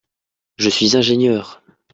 [0.57, 1.61] Je suis ingénieur.